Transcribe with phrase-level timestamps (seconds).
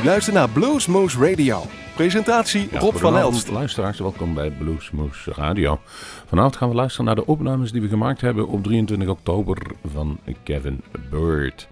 [0.00, 1.62] U luistert naar Bluesmoose Radio.
[1.94, 3.50] Presentatie Rob van Elst.
[3.50, 5.80] Luisteraars, welkom bij Bluesmoose Radio.
[6.26, 9.56] Vanavond gaan we luisteren naar de opnames die we gemaakt hebben op 23 oktober
[9.92, 11.68] van Kevin Bird.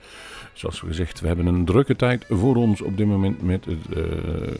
[0.59, 3.75] Zoals gezegd, we hebben een drukke tijd voor ons op dit moment met uh,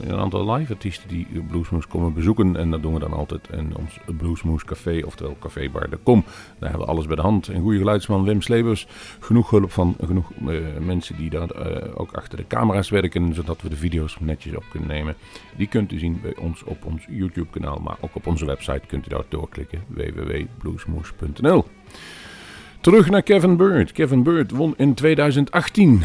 [0.01, 2.57] een aantal live artiesten die Bluesmoes komen bezoeken.
[2.57, 6.25] En dat doen we dan altijd in ons Bluesmoes Café, oftewel Café Bar Kom.
[6.59, 7.49] Daar hebben we alles bij de hand.
[7.49, 8.87] Een goede geluidsman Wim Slebers.
[9.21, 13.63] Genoeg hulp van genoeg uh, mensen die daar uh, ook achter de camera's werken, zodat
[13.63, 15.15] we de video's netjes op kunnen nemen.
[15.57, 18.83] Die kunt u zien bij ons op ons YouTube kanaal, maar ook op onze website
[18.87, 21.65] kunt u daar doorklikken www.bluesmoes.nl.
[22.81, 23.93] Terug naar Kevin Bird.
[23.93, 26.03] Kevin Bird won in 2018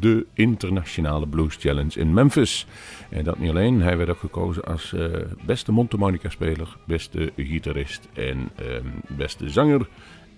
[0.00, 2.66] de Internationale Blues Challenge in Memphis.
[3.08, 5.06] En dat niet alleen, hij werd ook gekozen als uh,
[5.46, 8.66] beste mondharmonica-speler, beste gitarist en uh,
[9.08, 9.88] beste zanger.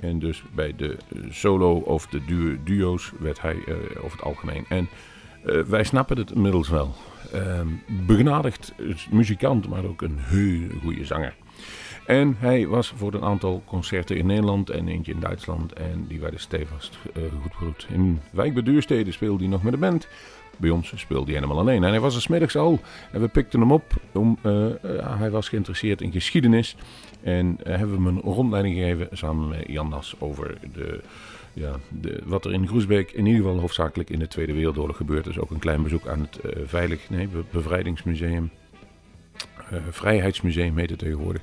[0.01, 0.97] En dus bij de
[1.31, 4.65] solo of de duo, duo's werd hij uh, over het algemeen.
[4.69, 4.89] En
[5.67, 6.95] wij snappen het inmiddels wel.
[7.33, 7.67] Ehm,
[8.07, 8.75] begenadigd
[9.11, 11.35] muzikant, maar ook een heel goede zanger.
[12.07, 15.73] En hij was voor een aantal concerten in Nederland en eentje in Duitsland.
[15.73, 17.87] En die werden stevig uh, goed goed.
[17.91, 18.53] In Wijk
[19.09, 20.09] speelde hij nog met de band.
[20.57, 21.85] Bij ons speelde hij helemaal alleen.
[21.85, 22.81] En hij was er smiddags al.
[23.13, 23.85] En we pikten hem op.
[24.13, 26.77] Om, uh, uh, hij was geïnteresseerd in geschiedenis.
[27.23, 31.01] En hebben hem een rondleiding gegeven samen met Jan Nas over de,
[31.53, 35.25] ja, de, wat er in Groesbeek in ieder geval hoofdzakelijk in de Tweede Wereldoorlog gebeurt.
[35.25, 38.51] Dus ook een klein bezoek aan het Veilig, nee, Bevrijdingsmuseum.
[39.73, 41.43] Uh, Vrijheidsmuseum heet het tegenwoordig.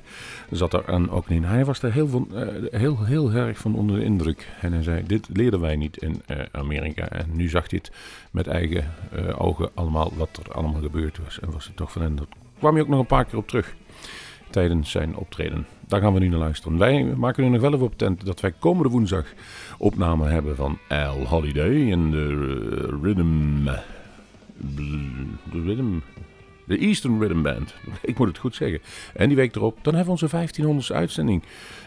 [0.50, 1.44] Zat daar aan ook in.
[1.44, 4.48] Hij was er heel, uh, heel, heel erg van onder de indruk.
[4.60, 7.08] En hij zei: Dit leerden wij niet in uh, Amerika.
[7.08, 7.94] En nu zag hij het
[8.30, 8.84] met eigen
[9.38, 11.40] ogen allemaal wat er allemaal gebeurd was.
[11.40, 12.18] En was het toch van en
[12.58, 13.74] kwam hij ook nog een paar keer op terug
[14.50, 15.66] tijdens zijn optreden.
[15.88, 16.78] Daar gaan we nu naar luisteren.
[16.78, 19.24] Wij maken nu nog wel even op tent dat wij komende woensdag
[19.78, 23.64] opname hebben van Al Holiday en de Rhythm.
[25.50, 25.98] De Rhythm
[26.64, 27.74] de Eastern Rhythm Band.
[28.02, 28.80] Ik moet het goed zeggen.
[29.14, 31.42] En die week erop, dan hebben we onze 1500ste uitzending.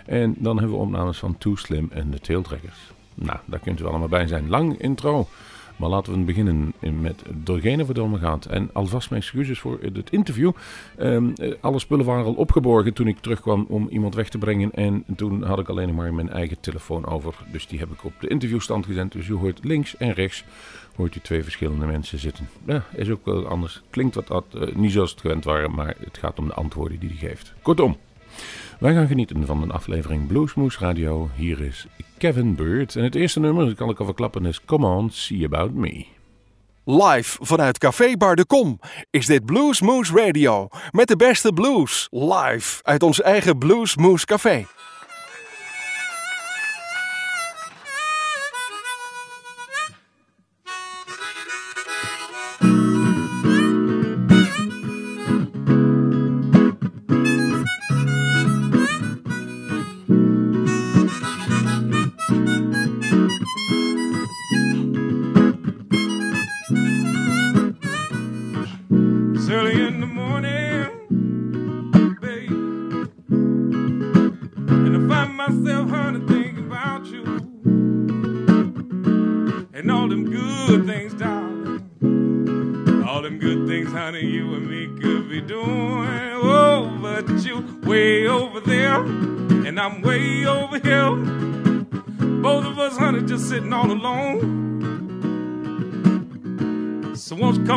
[0.06, 2.78] En dan hebben we opnames van Too Slim en de Tailtrekkers.
[3.14, 4.50] Nou, daar kunt u allemaal bij zijn.
[4.50, 5.28] Lang intro.
[5.78, 8.46] Maar laten we beginnen met degene voor de gaat.
[8.46, 10.52] En alvast mijn excuses voor het interview.
[11.00, 14.72] Um, alle spullen waren al opgeborgen toen ik terugkwam om iemand weg te brengen.
[14.72, 17.34] En toen had ik alleen maar mijn eigen telefoon over.
[17.52, 19.12] Dus die heb ik op de interviewstand gezet.
[19.12, 20.44] Dus u hoort links en rechts
[20.96, 22.50] hoort u twee verschillende mensen zitten.
[22.66, 23.82] Ja, is ook wel anders.
[23.90, 27.10] Klinkt wat, uh, niet zoals het gewend waren, maar het gaat om de antwoorden die
[27.10, 27.54] hij geeft.
[27.62, 27.98] Kortom,
[28.80, 31.30] wij gaan genieten van een aflevering Bluesmoose Radio.
[31.36, 32.96] Hier is Kevin Bird.
[32.96, 36.06] En het eerste nummer, dat kan ik al verklappen, is Come On, See About Me.
[36.84, 38.80] Live vanuit Café Bar de Kom
[39.10, 40.68] is dit Bluesmoose Radio.
[40.92, 42.08] Met de beste blues.
[42.12, 44.66] Live uit ons eigen Bluesmoose Café.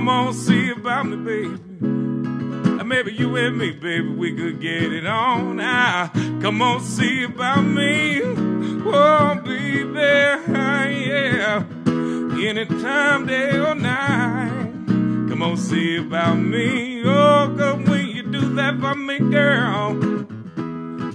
[0.00, 1.59] Come on see about me, baby?
[2.87, 6.09] Maybe you and me, baby, we could get it on now.
[6.41, 8.22] Come on see about me.
[8.25, 11.62] Oh, baby, yeah.
[11.87, 14.72] Anytime, day or night.
[14.87, 17.03] Come on see about me.
[17.05, 19.93] Oh, cause when you do that for me, girl,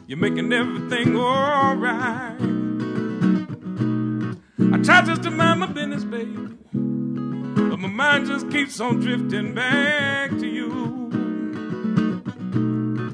[0.06, 2.40] you're making everything alright.
[4.74, 6.56] I try just to mind my business, baby.
[7.75, 10.72] But my mind just keeps on drifting back to you.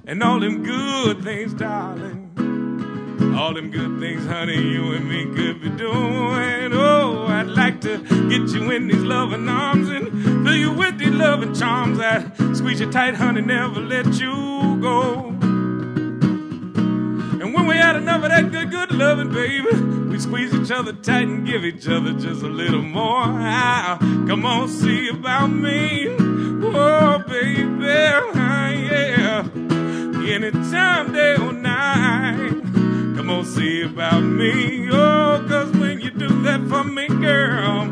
[0.06, 2.30] And all them good things, darling.
[3.36, 6.74] All them good things, honey, you and me could be doing.
[6.74, 7.98] Oh, I'd like to
[8.30, 12.82] get you in these loving arms and fill you with these loving charms that squeeze
[12.82, 15.51] you tight, honey, never let you go.
[17.82, 19.74] Had enough of that good, good loving, baby
[20.08, 23.24] We squeeze each other tight and give each other just a little more.
[23.26, 23.98] Ah,
[24.28, 26.16] come on, see about me.
[26.64, 29.50] Oh, baby, ah, yeah.
[30.32, 32.52] Anytime, day or night.
[33.18, 34.88] Come on, see about me.
[34.92, 37.90] Oh, cause when you do that for me, girl,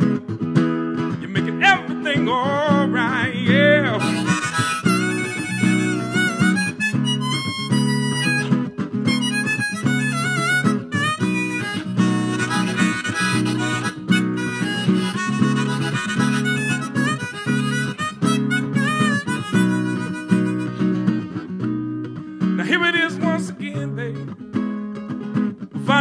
[1.19, 3.35] you're making everything alright.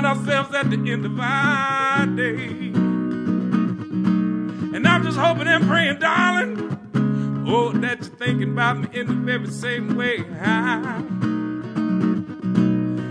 [0.04, 2.72] At the end of our day.
[4.74, 9.14] And I'm just hoping and praying, darling, oh, that you're thinking about me in the
[9.14, 10.18] very same way.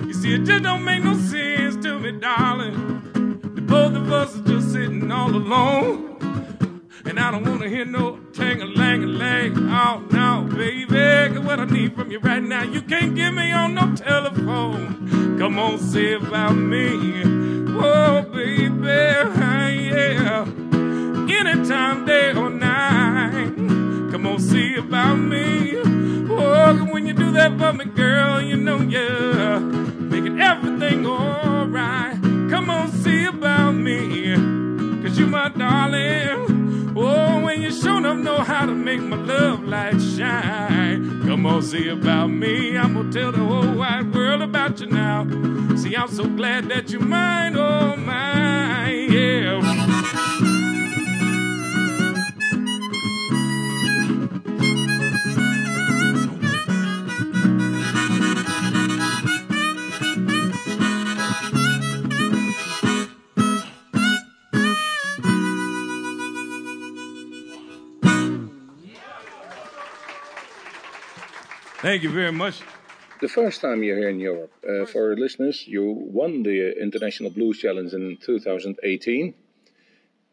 [0.07, 3.01] You see, it just don't make no sense to me, darling.
[3.55, 6.16] The both of us are just sitting all alone.
[7.17, 9.57] And I don't wanna hear no tang a lang lang.
[9.71, 11.33] Oh no, baby.
[11.33, 15.39] Cause what I need from you right now, you can't get me on no telephone.
[15.39, 17.23] Come on, say about me.
[17.75, 20.45] Oh, baby, yeah.
[21.39, 23.55] Anytime, day or night.
[24.11, 25.73] Come on, see about me.
[26.29, 32.21] Oh, when you do that for me, girl, you know you're making everything alright.
[32.51, 34.35] Come on, see about me.
[35.01, 36.56] Cause you my darling.
[36.99, 41.21] Oh, when you sure enough know how to make my love light shine.
[41.27, 42.75] Come on, see about me.
[42.75, 45.27] I'm gonna tell the whole wide world about you now.
[45.75, 49.86] See, I'm so glad that you're mine, oh mine, yeah.
[71.87, 72.59] Thank you very much.
[73.21, 77.29] The first time you're here in Europe, uh, for our listeners, you won the International
[77.29, 79.33] Blues Challenge in 2018.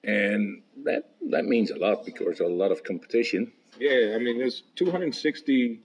[0.03, 3.53] And that, that means a lot because a lot of competition.
[3.79, 5.79] Yeah, I mean, there's 260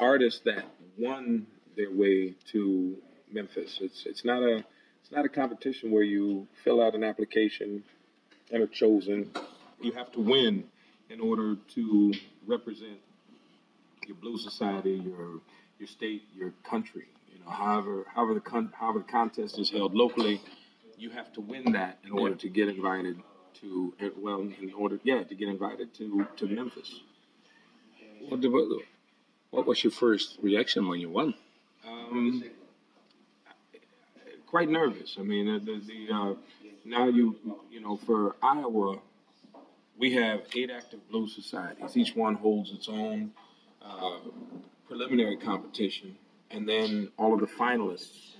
[0.00, 0.64] artists that
[0.98, 2.96] won their way to
[3.30, 3.78] Memphis.
[3.80, 4.56] It's it's not a
[5.02, 7.84] it's not a competition where you fill out an application
[8.50, 9.30] and are chosen.
[9.80, 10.64] You have to win
[11.08, 12.12] in order to
[12.44, 12.98] represent
[14.06, 15.40] your Blue society, your
[15.78, 17.06] your state, your country.
[17.32, 20.40] You know, however however the con- however the contest is held locally,
[20.98, 23.20] you have to win that in order to get invited
[23.60, 27.00] to well in order yeah to get invited to to Memphis.
[28.28, 28.80] What, the-
[29.50, 31.34] what was your first reaction when you won?
[31.86, 32.42] Um,
[34.46, 35.16] quite nervous.
[35.18, 36.34] I mean, the, the, the uh,
[36.84, 37.36] now you
[37.70, 38.98] you know for Iowa,
[39.98, 41.96] we have eight active blue societies.
[41.96, 43.32] Each one holds its own
[43.88, 44.18] uh,
[44.88, 46.16] preliminary competition,
[46.50, 48.36] and then all of the finalists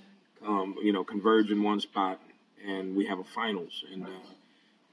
[0.81, 2.19] you know, converge in one spot,
[2.65, 3.83] and we have a finals.
[3.91, 4.09] And uh,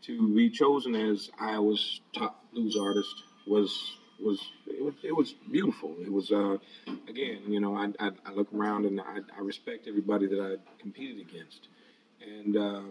[0.03, 3.15] to be chosen as Iowa's top blues artist
[3.47, 5.95] was was it was, it was beautiful.
[6.01, 6.57] It was uh,
[7.09, 10.81] again, you know, I, I, I look around and I, I respect everybody that I
[10.81, 11.69] competed against,
[12.21, 12.83] and uh,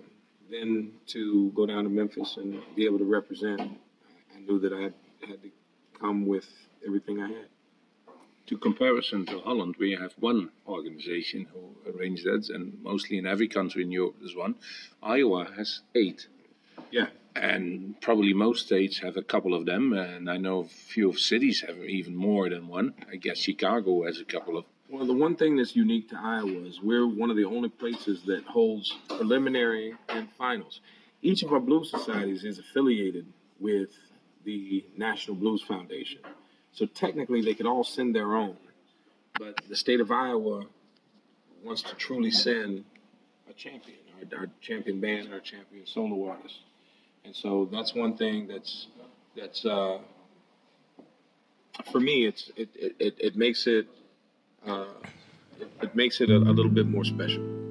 [0.52, 4.82] then to go down to Memphis and be able to represent, I knew that I
[5.28, 5.50] had to
[6.00, 6.48] come with
[6.86, 7.48] everything I had.
[8.48, 13.48] To comparison to Holland, we have one organization who arranged that, and mostly in every
[13.48, 14.56] country in Europe there's one.
[15.02, 16.28] Iowa has eight.
[16.92, 17.08] Yeah.
[17.36, 21.20] And probably most states have a couple of them, and I know a few of
[21.20, 22.94] cities have even more than one.
[23.10, 24.66] I guess Chicago has a couple of.
[24.90, 28.24] Well, the one thing that's unique to Iowa is we're one of the only places
[28.24, 30.82] that holds preliminary and finals.
[31.22, 33.26] Each of our blues societies is affiliated
[33.60, 33.90] with
[34.44, 36.20] the National Blues Foundation.
[36.74, 38.58] So technically, they could all send their own.
[39.40, 40.66] But the state of Iowa
[41.64, 42.84] wants to truly send
[43.50, 43.98] a champion,
[44.34, 46.60] our, our champion band, our champion solo artist.
[47.26, 48.88] And so that's one thing that's
[49.36, 50.00] that's uh,
[51.92, 52.26] for me.
[52.26, 53.88] It's it it, it, it makes it
[54.68, 54.86] uh,
[55.60, 57.63] it, it makes it a, a little bit more special.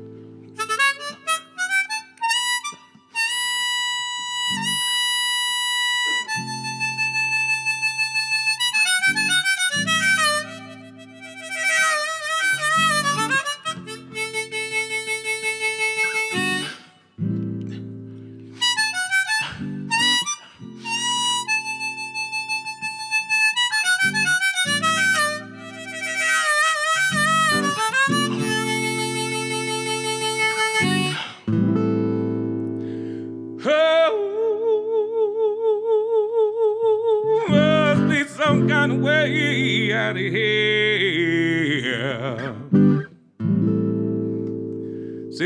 [40.14, 40.28] See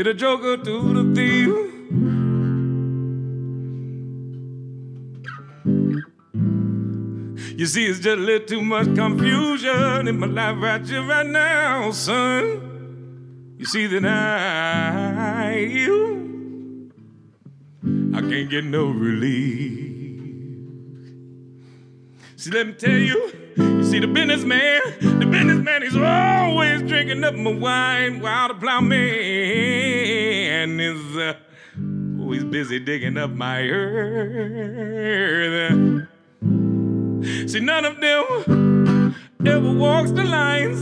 [0.03, 1.47] the joker do the thief.
[7.57, 11.25] You see, it's just a little too much confusion in my life right here, right
[11.25, 13.53] now, son.
[13.57, 16.91] You see that I, you,
[18.13, 19.85] I can't get no relief.
[22.35, 23.36] See, let me tell you
[23.87, 30.17] see, the businessman, the businessman is always drinking up my wine while the plowman
[30.57, 31.33] man is uh,
[32.19, 34.07] always busy digging up my earth.
[37.49, 39.15] See, none of them
[39.45, 40.79] ever walks the lines.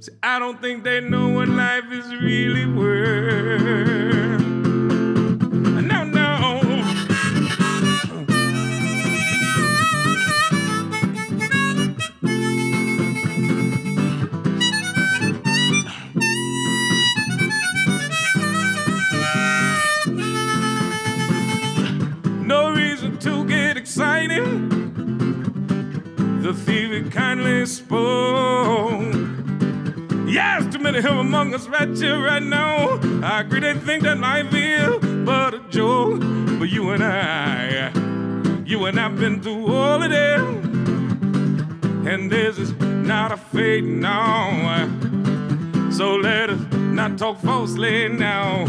[0.00, 4.13] See, I don't think they know what life is really worth.
[27.14, 29.14] Kindly spoke.
[30.26, 32.98] Yes, too many here among us right here, right now.
[33.22, 36.18] I agree they think that life is but a joke.
[36.58, 37.92] But you and I,
[38.66, 42.04] you and I've been through all of them.
[42.04, 44.90] And this is not a fate no.
[45.92, 48.66] So let us not talk falsely now.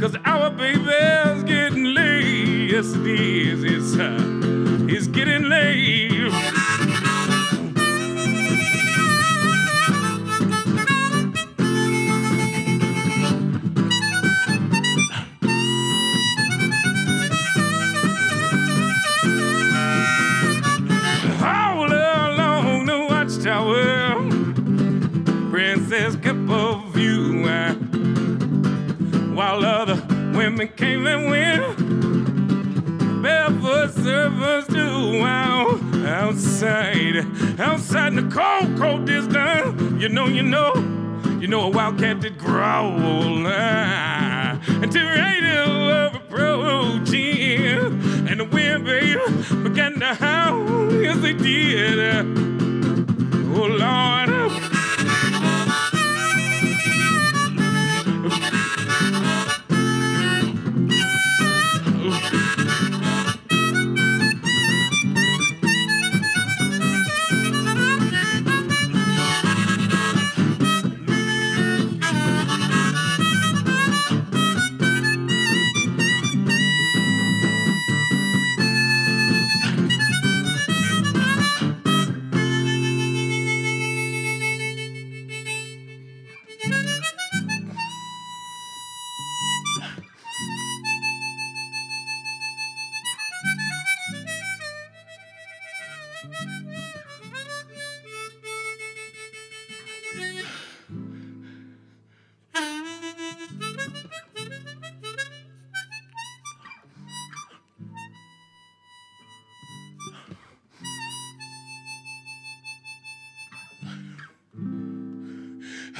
[0.00, 2.72] Cause our baby's getting late.
[2.72, 3.62] Yes, it is.
[3.62, 4.18] It's, uh,
[4.88, 6.17] it's getting late.
[31.06, 35.20] And went, barefoot servants do.
[35.20, 37.16] Wow, outside,
[37.60, 40.72] outside in the cold, cold distance, you know, you know,
[41.40, 43.46] you know a wildcat did growl.
[43.46, 47.78] Ah, until radio of approaching,
[48.28, 49.20] and the wind, baby,
[49.62, 50.92] began to howl.
[51.02, 51.98] Yes, they did.
[53.54, 54.67] Oh, Lord.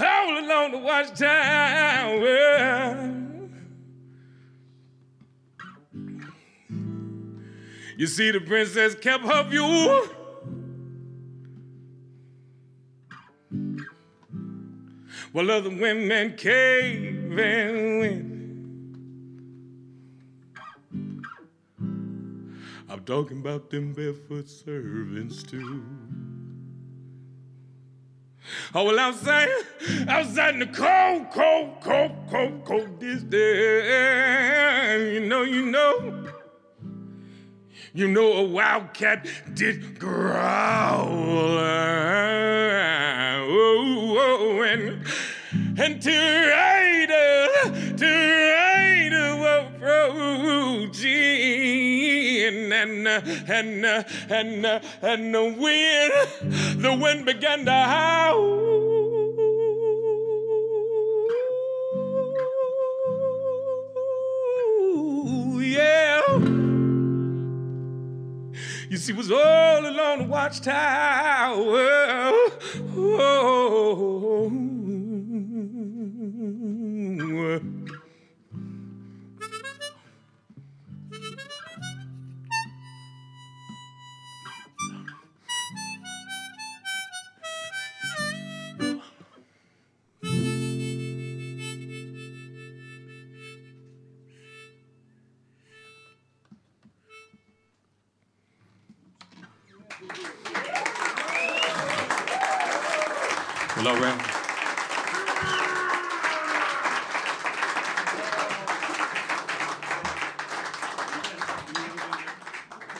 [0.00, 2.18] All along the watchtower.
[7.96, 10.08] You see, the princess kept her view.
[15.32, 18.38] While other women came and went.
[22.88, 25.84] I'm talking about them barefoot servants too.
[28.74, 29.48] Oh, well, outside,
[30.08, 35.14] outside in the cold, cold, cold, cold, cold this day.
[35.14, 36.26] You know, you know.
[37.94, 41.08] You know a wildcat did growl.
[43.50, 45.02] Oh, oh, and,
[45.78, 47.48] and to rider,
[47.96, 48.88] to rider
[49.78, 51.08] approaching,
[52.72, 56.12] and, uh, and, uh, and, uh, and the wind,
[56.78, 58.58] the wind began to howl.
[65.60, 66.20] Yeah.
[68.88, 71.84] You see, was all along the watchtower.
[72.96, 74.67] Oh.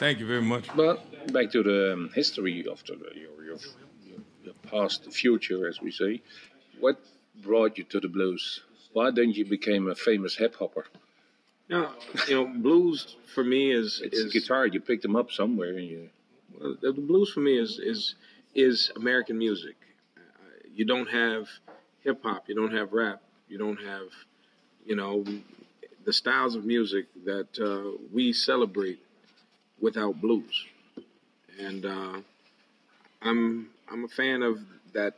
[0.09, 0.65] Thank you very much.
[0.75, 0.97] But
[1.31, 3.57] back to the um, history of the, your, your,
[4.43, 6.23] your past future, as we say.
[6.79, 6.99] what
[7.43, 8.61] brought you to the blues?
[8.91, 10.87] Why didn't you become a famous hip hopper?
[11.69, 11.93] Now,
[12.27, 14.65] you know, blues for me is It's is guitar.
[14.65, 16.09] You picked them up somewhere, and you.
[16.59, 18.15] Well, the the blues for me is is
[18.55, 19.77] is American music.
[20.17, 20.21] Uh,
[20.77, 21.43] You don't have
[22.05, 24.07] hip hop, you don't have rap, you don't have,
[24.89, 25.13] you know,
[26.07, 28.99] the styles of music that uh, we celebrate
[29.81, 30.65] without blues.
[31.59, 32.21] And uh,
[33.21, 34.59] I'm I'm a fan of
[34.93, 35.15] that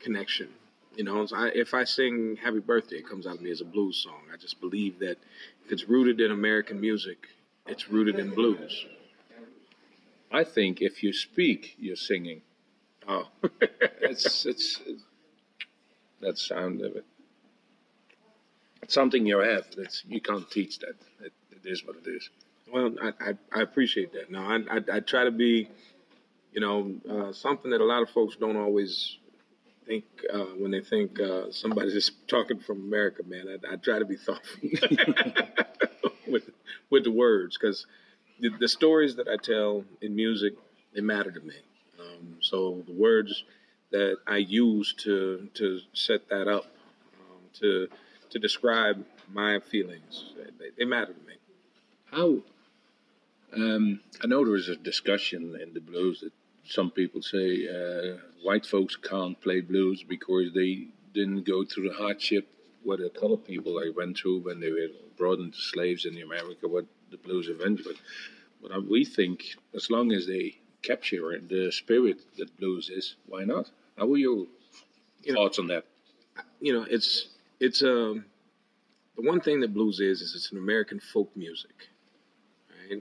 [0.00, 0.48] connection.
[0.96, 3.60] You know, so I, if I sing "Happy Birthday," it comes out of me as
[3.60, 4.22] a blues song.
[4.32, 5.16] I just believe that
[5.64, 7.28] if it's rooted in American music,
[7.66, 8.86] it's rooted in blues.
[10.32, 12.42] I think if you speak, you're singing.
[13.08, 13.28] Oh.
[14.02, 14.80] It's it's
[16.20, 17.04] that sound of it.
[18.82, 19.66] It's something you have.
[19.76, 20.96] That's you can't teach that.
[21.20, 22.28] It, it is what it is.
[22.72, 24.30] Well, I, I, I appreciate that.
[24.30, 25.68] No, I, I, I try to be,
[26.52, 29.18] you know, uh, something that a lot of folks don't always
[29.86, 33.46] think uh, when they think uh, somebody's just talking from America, man.
[33.48, 34.60] I, I try to be thoughtful
[36.28, 36.48] with,
[36.90, 37.86] with the words because
[38.38, 40.54] the, the stories that I tell in music,
[40.94, 41.56] they matter to me.
[41.98, 43.44] Um, so the words
[43.90, 46.66] that I use to, to set that up,
[47.18, 47.88] um, to,
[48.30, 51.34] to describe my feelings, they, they matter to me.
[52.12, 52.38] How?
[53.54, 56.32] Um, I know there is a discussion in the blues that
[56.64, 61.94] some people say uh, white folks can't play blues because they didn't go through the
[61.94, 62.46] hardship
[62.82, 64.88] what the colored people they went through when they were
[65.18, 67.96] brought into slaves in America, what the blues eventually.
[68.62, 69.42] But uh, we think
[69.74, 73.70] as long as they capture the spirit that blues is, why not?
[73.98, 74.46] How are your
[75.22, 75.84] You know- thoughts on that?
[76.60, 78.24] you know, it's it's um
[79.16, 81.88] the one thing that blues is is it's an American folk music.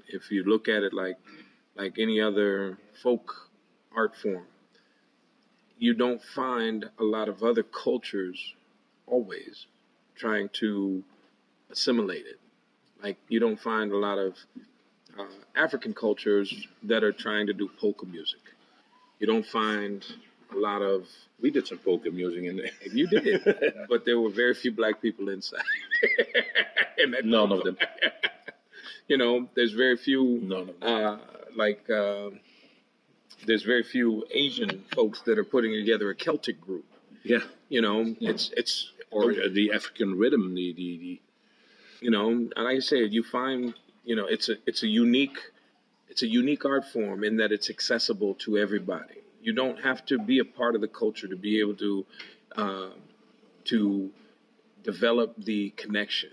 [0.08, 1.18] If you look at it like
[1.76, 3.50] like any other folk
[3.96, 4.46] art form,
[5.78, 8.54] you don't find a lot of other cultures
[9.08, 9.66] always
[10.16, 11.04] trying to
[11.72, 12.40] assimilate it.
[13.02, 14.36] Like you don't find a lot of
[15.18, 15.24] uh,
[15.56, 18.42] African cultures that are trying to do polka music.
[19.20, 20.06] You don't find
[20.54, 21.08] a lot of
[21.42, 22.72] We did some polka music in there.
[22.94, 23.42] you did,
[23.90, 25.62] but there were very few black people inside.
[26.98, 27.78] In None of them.
[29.10, 31.06] You know, there's very few, None of them.
[31.06, 31.18] uh,
[31.56, 32.30] like, uh,
[33.46, 36.86] there's very few Asian folks that are putting together a Celtic group.
[37.24, 37.44] Yeah.
[37.70, 38.74] You know, it's it's
[39.12, 41.22] Or uh, the African rhythm, the, the, the
[42.02, 43.74] you know, and like I said, you find,
[44.06, 45.40] you know, it's a it's a unique
[46.12, 49.20] it's a unique art form in that it's accessible to everybody.
[49.42, 52.06] You don't have to be a part of the culture to be able to
[52.56, 52.90] uh,
[53.72, 54.10] to
[54.84, 56.32] develop the connection.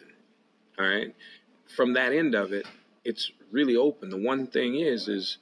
[0.79, 1.15] All right,
[1.75, 2.67] from that end of it,
[3.05, 4.11] it's really open.
[4.11, 5.39] The one thing is, is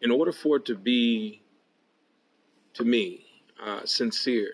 [0.00, 1.42] in order for it to be,
[2.74, 3.24] to me,
[3.62, 4.52] uh, sincere,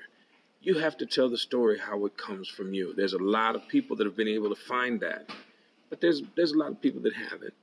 [0.60, 2.94] you have to tell the story how it comes from you.
[2.94, 5.28] There's a lot of people that have been able to find that,
[5.90, 7.54] but there's there's a lot of people that haven't,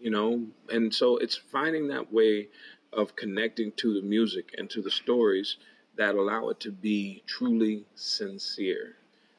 [0.00, 0.46] you know.
[0.70, 2.48] And so it's finding that way
[2.92, 5.56] of connecting to the music and to the stories
[5.96, 8.96] that allow it to be truly sincere.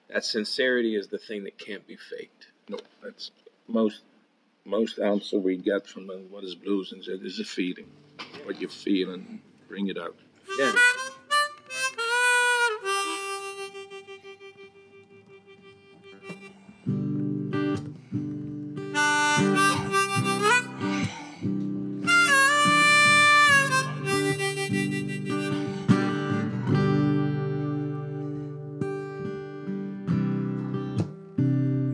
[0.10, 2.48] That sincerity is the thing that can't be faked.
[2.70, 3.32] No, that's
[3.68, 4.02] most
[4.66, 7.88] most answer we get from uh, what is blues and is a feeling.
[8.44, 10.16] What you feel and bring it out.
[10.58, 10.74] Yeah.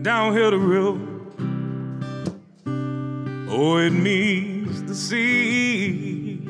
[0.02, 0.98] Downhill the river.
[3.48, 6.40] Oh, it meets the sea.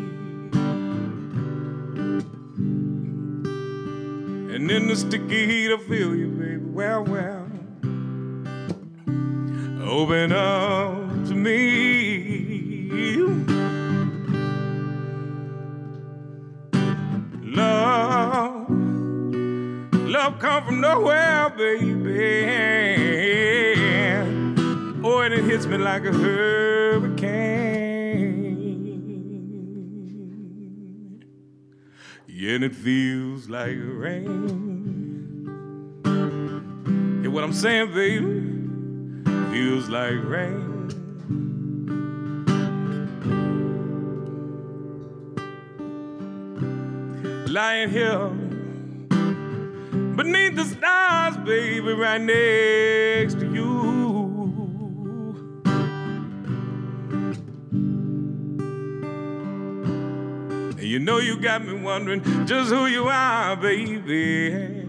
[4.55, 6.65] And in the sticky heat, I feel you, baby.
[6.65, 7.49] Well, well.
[9.85, 13.13] Open up to me.
[17.43, 18.71] Love.
[20.09, 22.02] Love come from nowhere, baby.
[25.73, 27.63] Me like a hurricane.
[32.27, 35.49] Yeah, and it feels like rain.
[37.23, 38.43] Hear what I'm saying, baby?
[39.51, 40.69] Feels like rain.
[47.49, 48.29] Lying here
[50.17, 53.42] beneath the stars, baby, right next
[60.93, 60.99] you.
[60.99, 64.85] Know you got me wondering just who you are, baby.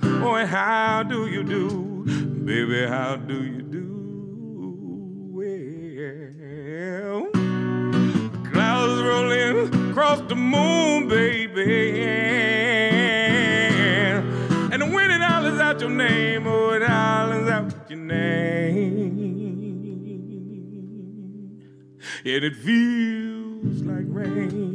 [0.00, 2.04] Boy, how do you do?
[2.44, 3.82] Baby, how do you do?
[5.30, 7.28] Well,
[8.50, 12.00] clouds rolling across the moon, baby.
[14.72, 19.02] And wind it hollers out your name, oh, it hollers out your name.
[22.24, 24.71] And it feels like rain.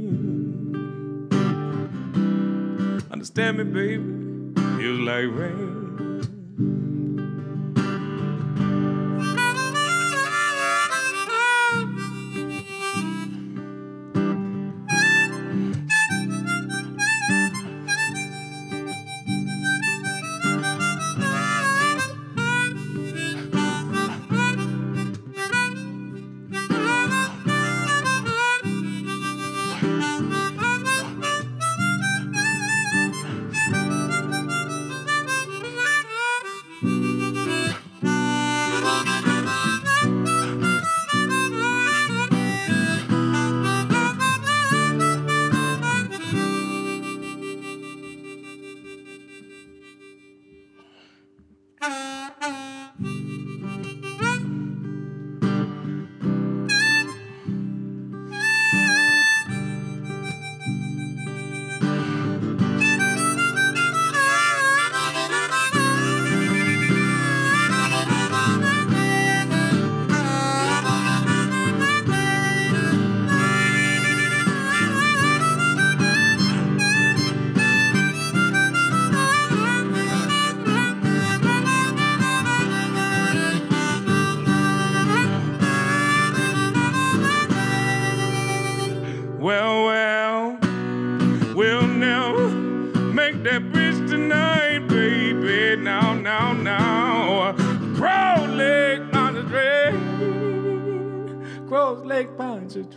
[3.18, 4.04] Understand me, baby?
[4.78, 5.77] Feels like rain.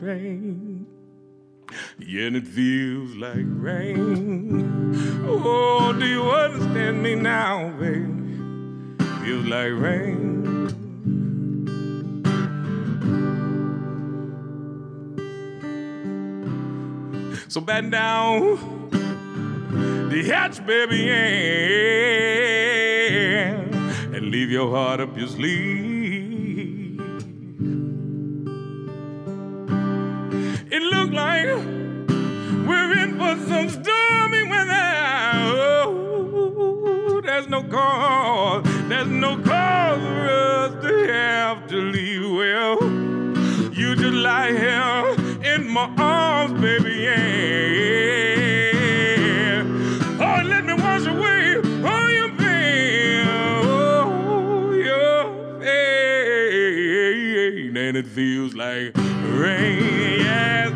[0.02, 0.12] Yeah,
[2.26, 4.94] and it feels like rain.
[5.26, 8.06] Oh, do you understand me now, baby?
[9.22, 10.30] Feels like rain.
[17.48, 18.58] So bend down
[20.08, 21.10] the hatch, baby,
[24.14, 25.99] and leave your heart up your sleeve.
[46.50, 47.12] Arms, baby, yeah.
[50.20, 56.16] Oh, let me wash away all your pain, oh, your pain,
[57.76, 60.69] and it feels like rain, yes,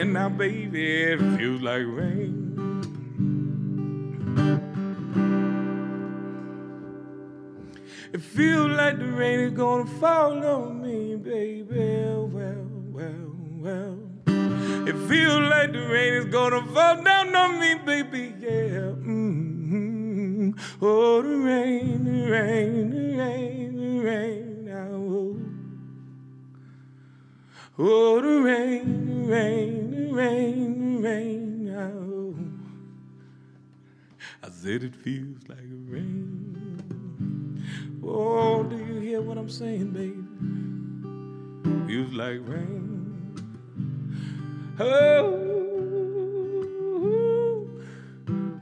[0.00, 1.02] Saying now, baby?
[1.12, 2.56] It feels like rain.
[8.14, 11.62] It feels like the rain is gonna fall on me, baby.
[11.68, 13.98] Well, well, well.
[14.88, 18.34] It feels like the rain is gonna fall down on me, baby.
[18.40, 18.96] Yeah.
[19.04, 20.52] Mm-hmm.
[20.80, 24.49] Oh, the rain, the rain, the rain, the rain.
[27.82, 31.74] Oh, the rain, the rain, the rain, the rain.
[31.74, 32.36] Oh.
[34.42, 36.50] I said it feels like rain.
[38.04, 40.22] Oh, do you hear what I'm saying, baby?
[41.86, 43.34] Feels like rain.
[44.78, 45.28] Oh,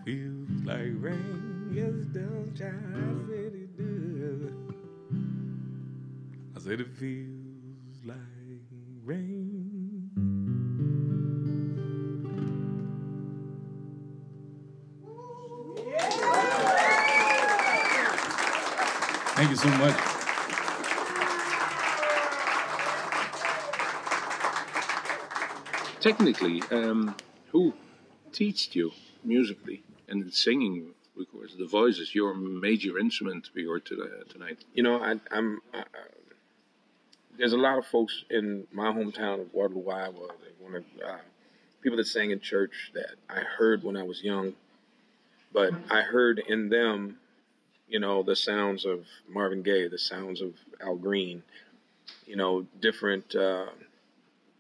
[0.05, 1.71] feels like rain.
[1.73, 2.75] Yes, does, child.
[2.95, 4.53] I said it does.
[6.63, 7.38] said it feels
[19.59, 19.97] so much.
[26.01, 27.17] Technically, um,
[27.51, 27.75] who
[28.33, 28.93] teached you
[29.25, 30.95] musically and singing?
[31.17, 34.65] Because the voice is your major instrument we heard to, tonight.
[34.75, 35.61] You know, I, I'm.
[35.75, 35.85] I, I,
[37.37, 40.29] there's a lot of folks in my hometown of Waterloo, Iowa.
[40.29, 41.17] That one of uh,
[41.83, 44.55] people that sang in church that I heard when I was young,
[45.53, 47.18] but I heard in them,
[47.89, 51.43] you know, the sounds of Marvin Gaye, the sounds of Al Green,
[52.27, 53.67] you know, different, uh,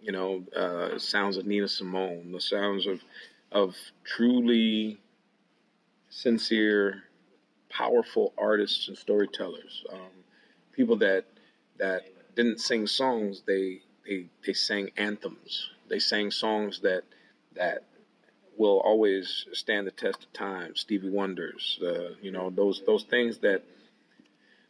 [0.00, 3.00] you know, uh, sounds of Nina Simone, the sounds of
[3.50, 4.98] of truly
[6.10, 7.04] sincere,
[7.70, 10.10] powerful artists and storytellers, um,
[10.72, 11.24] people that
[11.78, 12.02] that
[12.34, 15.70] didn't sing songs, they they they sang anthems.
[15.88, 17.02] They sang songs that
[17.54, 17.84] that
[18.58, 20.76] will always stand the test of time.
[20.76, 23.62] Stevie Wonders, uh, you know those those things that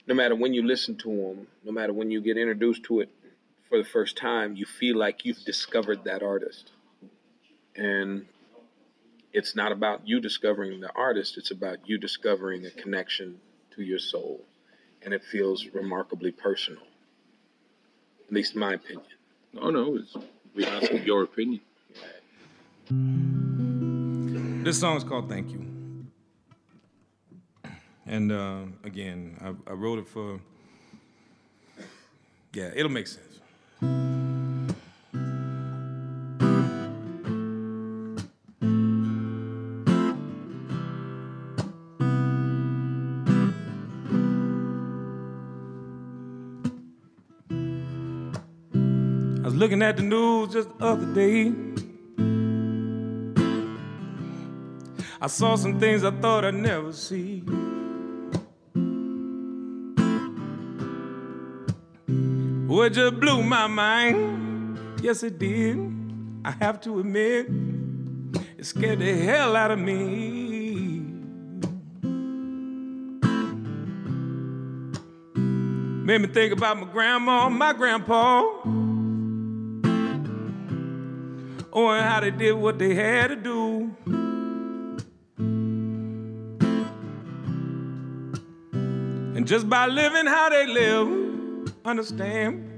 [0.07, 3.11] no matter when you listen to them, no matter when you get introduced to it
[3.69, 6.71] for the first time, you feel like you've discovered that artist.
[7.77, 8.27] And
[9.33, 13.41] it's not about you discovering the artist, it's about you discovering a connection
[13.77, 14.41] to your soul.
[15.03, 16.83] And it feels remarkably personal.
[18.27, 19.07] At least in my opinion.
[19.61, 20.17] Oh no, it's,
[20.55, 21.61] we ask your opinion.
[24.69, 25.65] This song is called Thank You.
[28.05, 30.41] And uh, again, I, I wrote it for,
[32.53, 33.41] yeah, it'll make sense.
[49.41, 51.68] I was looking at the news just the other day.
[55.21, 57.43] I saw some things I thought I'd never see.
[62.89, 64.79] It just blew my mind.
[65.03, 65.77] Yes, it did.
[66.43, 67.47] I have to admit,
[68.57, 71.01] it scared the hell out of me.
[76.03, 78.41] Made me think about my grandma, my grandpa.
[81.71, 83.95] Oh, and how they did what they had to do.
[89.49, 92.69] Just by living how they live, understand,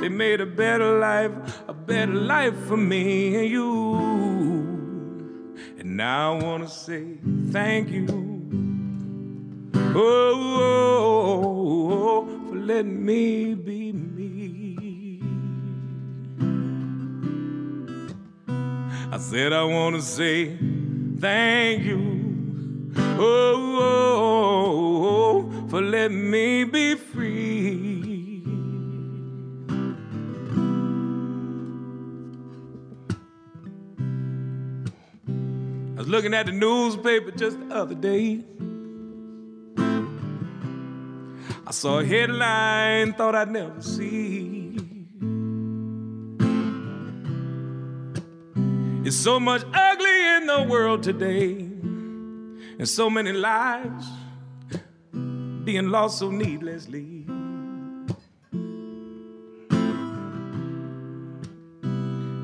[0.00, 1.30] they made a better life,
[1.68, 3.94] a better life for me and you.
[5.78, 7.18] And now I wanna say
[7.52, 8.08] thank you.
[9.94, 10.00] Oh,
[10.58, 15.20] oh, oh, oh, for letting me be me.
[19.12, 20.56] I said I wanna say
[21.20, 22.90] thank you.
[22.96, 28.42] Oh, oh, oh, oh for let me be free.
[35.96, 38.44] I was looking at the newspaper just the other day.
[41.66, 44.76] I saw a headline, thought I'd never see.
[49.06, 51.52] It's so much ugly in the world today,
[52.78, 54.06] and so many lives
[55.64, 57.24] being lost so needlessly.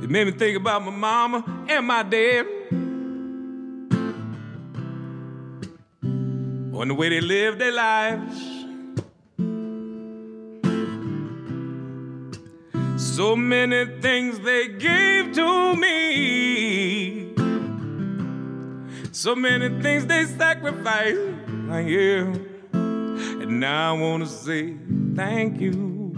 [0.03, 2.47] It made me think about my mama and my dad.
[6.75, 8.45] On the way they lived their lives.
[12.97, 17.35] So many things they gave to me.
[19.11, 21.19] So many things they sacrificed.
[21.69, 22.48] I hear.
[23.49, 24.75] And now I want to say
[25.17, 26.13] thank you.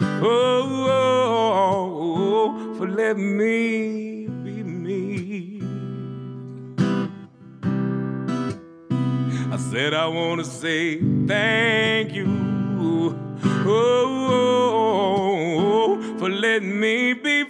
[0.00, 1.90] Oh, oh,
[2.46, 5.60] oh, for letting me be me.
[9.52, 12.26] I said I want to say thank you.
[12.78, 17.42] Oh, oh, oh, oh, for letting me be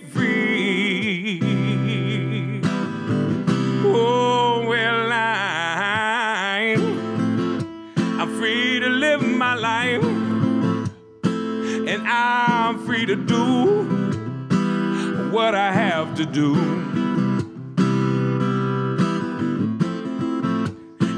[12.16, 13.83] I'm free to do
[15.33, 16.55] what I have to do.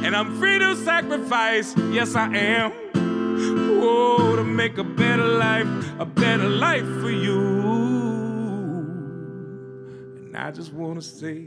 [0.04, 2.72] And I'm free to sacrifice, yes, I am.
[2.94, 7.40] Oh, to make a better life, a better life for you.
[10.24, 11.44] And I just want to say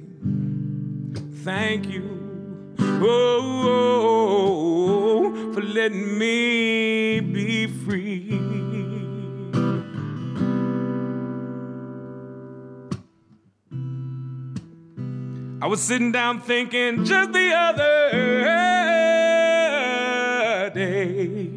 [1.43, 2.75] thank you.
[2.79, 8.68] Oh, oh, oh, for letting me be free.
[15.61, 18.11] I was sitting down thinking just the other
[20.73, 21.51] day.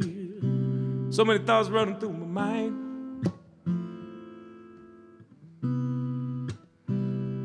[1.11, 3.31] So many thoughts running through my mind.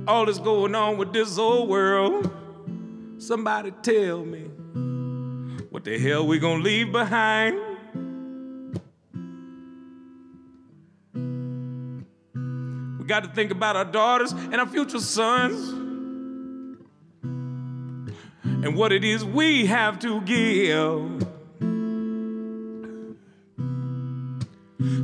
[0.07, 2.31] All that's going on with this old world.
[3.19, 4.45] Somebody tell me
[5.69, 7.59] what the hell we gonna leave behind.
[12.99, 15.86] We got to think about our daughters and our future sons
[18.63, 21.27] and what it is we have to give.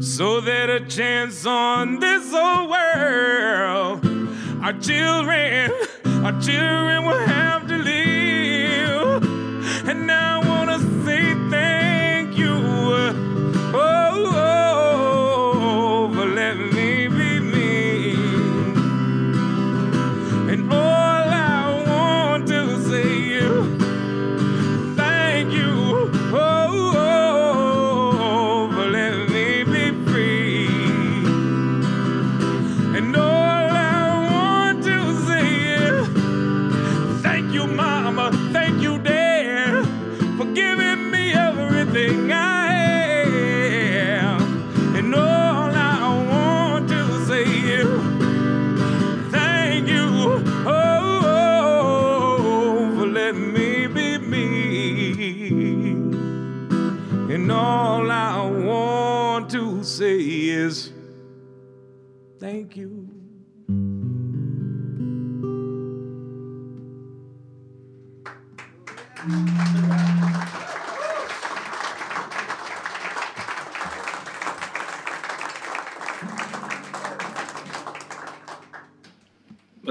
[0.04, 4.06] So that a chance on this old world,
[4.64, 5.72] our children,
[6.06, 7.63] our children will have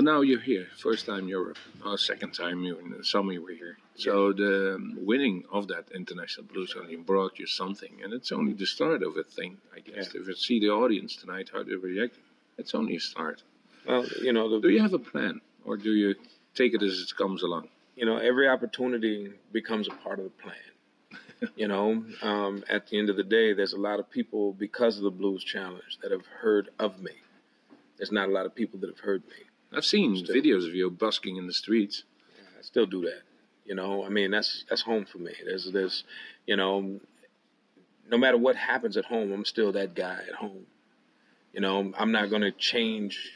[0.02, 0.66] But now you're here.
[0.78, 1.58] First time Europe.
[1.84, 3.78] Oh, second time you in the summer you were here.
[3.94, 8.52] So the um, winning of that international blues only brought you something, and it's only
[8.52, 10.08] the start of a thing, I guess.
[10.12, 12.16] If you see the audience tonight, how they react,
[12.58, 13.44] it's only a start.
[13.86, 16.16] Well, you know, Do you have a plan, or do you
[16.56, 17.68] take it as it comes along?
[17.94, 21.52] you know, every opportunity becomes a part of the plan.
[21.54, 24.96] you know, um, at the end of the day, there's a lot of people because
[24.96, 27.12] of the Blues Challenge that have heard of me.
[27.98, 29.44] There's not a lot of people that have heard me.
[29.74, 30.36] I've seen Still.
[30.36, 32.04] videos of you busking in the streets.
[32.36, 33.22] Yeah, I still do that.
[33.64, 35.32] You know, I mean that's that's home for me.
[35.44, 36.04] There's there's
[36.46, 37.00] you know,
[38.10, 40.66] no matter what happens at home, I'm still that guy at home.
[41.52, 43.30] You know, I'm not gonna change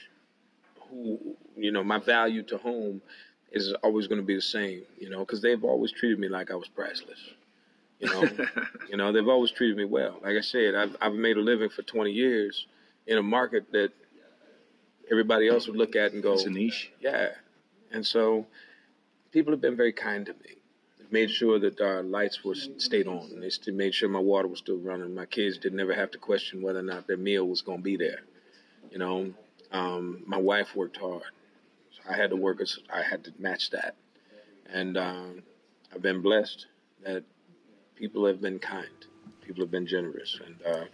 [0.90, 1.18] who
[1.56, 3.00] you know, my value to home
[3.52, 6.54] is always gonna be the same, you know, because they've always treated me like I
[6.54, 7.20] was priceless.
[8.00, 8.28] You know,
[8.90, 10.18] you know, they've always treated me well.
[10.22, 12.66] Like I said, I've I've made a living for 20 years
[13.06, 13.92] in a market that
[15.10, 16.90] everybody else would look at and go, It's a niche.
[17.00, 17.28] yeah.
[17.92, 18.46] And so
[19.32, 20.56] people have been very kind to me.
[20.98, 23.40] They've made sure that our lights were stayed on.
[23.40, 25.14] They still made sure my water was still running.
[25.14, 27.84] My kids did never have to question whether or not their meal was going to
[27.84, 28.20] be there.
[28.90, 29.32] You know,
[29.72, 31.22] um, my wife worked hard.
[31.92, 32.60] So I had to work.
[32.60, 33.94] as- I had to match that.
[34.72, 35.42] And um,
[35.94, 36.66] I've been blessed
[37.04, 37.22] that
[37.94, 38.88] people have been kind.
[39.42, 40.40] People have been generous.
[40.44, 40.84] And uh,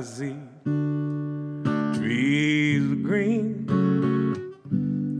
[0.00, 0.36] See
[1.98, 3.66] trees of green,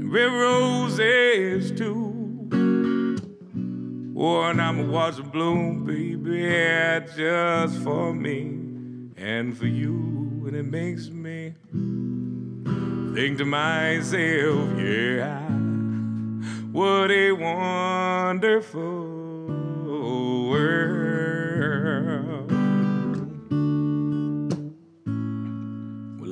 [0.09, 2.39] red roses too.
[4.16, 6.43] Oh, and I'm a watch them bloom, baby,
[7.16, 10.45] just for me and for you.
[10.47, 11.55] And it makes me
[13.16, 15.41] think to myself, yeah,
[16.70, 18.79] What a wonderful
[20.49, 20.99] world.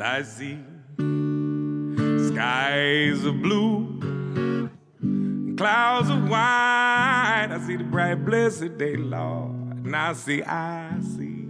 [0.08, 0.56] I see
[2.28, 4.70] skies of blue,
[5.56, 7.48] clouds of white.
[7.50, 9.50] I see the bright, blessed day, Lord.
[9.84, 11.48] And I see, I see,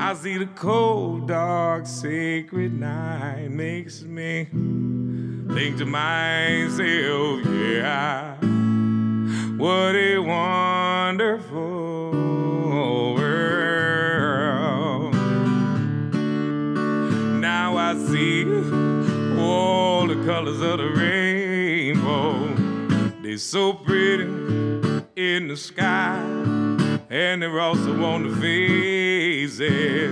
[0.00, 4.46] I see the cold, dark, sacred night makes me
[5.54, 8.38] think to myself, yeah,
[9.58, 11.92] what a wonderful
[18.12, 18.44] see
[19.38, 22.46] all the colors of the rainbow.
[23.22, 24.24] They're so pretty
[25.16, 26.18] in the sky,
[27.08, 30.10] and they're also on the faces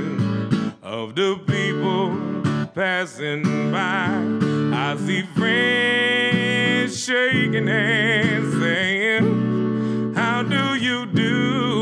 [0.82, 4.08] of the people passing by.
[4.72, 11.79] I see friends shaking hands, saying, How do you do?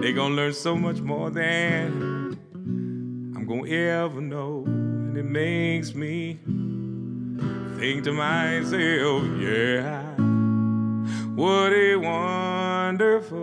[0.01, 2.38] they gonna learn so much more than
[3.36, 6.39] I'm gonna ever know, and it makes me
[7.78, 10.03] think to myself, yeah,
[11.36, 13.38] what a wonderful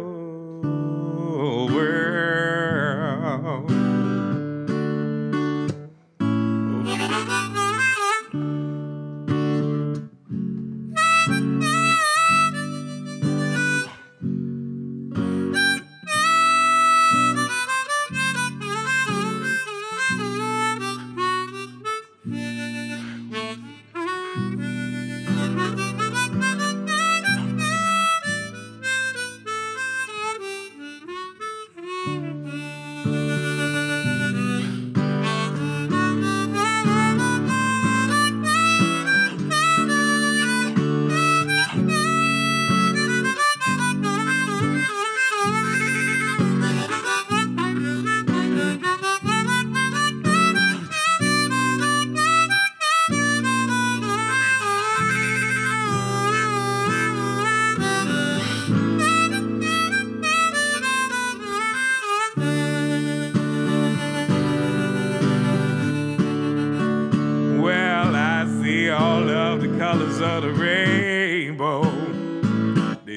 [1.75, 2.27] world.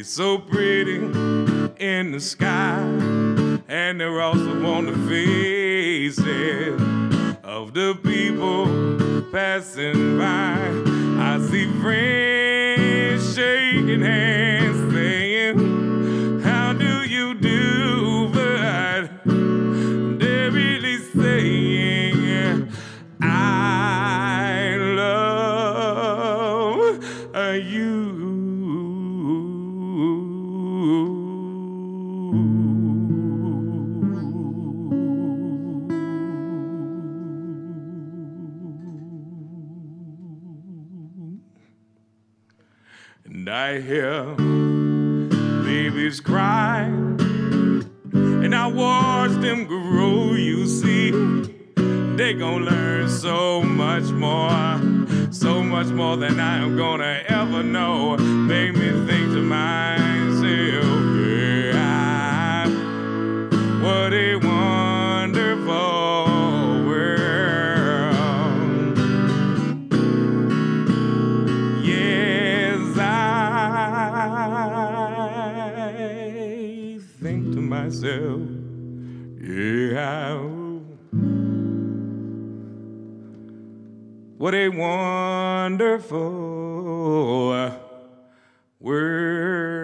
[0.02, 2.80] So pretty in the sky,
[3.68, 6.82] and they're also on the faces
[7.44, 8.66] of the people
[9.32, 10.58] passing by.
[11.20, 14.59] I see friends shaking hands,
[43.70, 44.24] I hear
[45.64, 50.34] babies cry, and I watch them grow.
[50.34, 51.12] You see,
[52.16, 54.82] they gon' learn so much more,
[55.32, 58.18] so much more than I am gonna ever know.
[58.18, 62.66] Make me think to myself, yeah,
[63.84, 64.49] what a
[77.90, 78.42] myself,
[79.42, 80.38] yeah.
[84.38, 86.20] What a wonderful
[88.80, 89.79] world.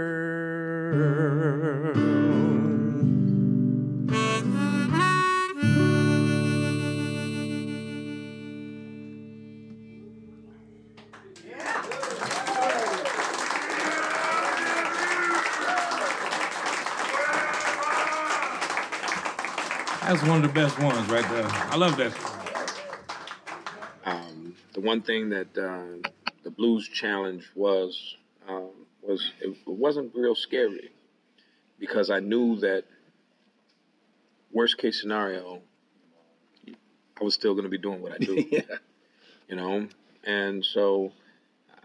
[20.07, 21.47] That's one of the best ones right there.
[21.47, 22.13] I love that.
[24.05, 26.09] um, the one thing that uh,
[26.43, 28.15] the blues challenge was
[28.47, 28.69] um,
[29.01, 30.91] was it, it wasn't real scary.
[31.79, 32.83] because I knew that
[34.51, 35.61] worst case scenario,
[37.19, 38.45] I was still going to be doing what I do.
[38.51, 38.61] yeah.
[39.47, 39.87] you know
[40.23, 41.11] and so
[41.71, 41.75] uh,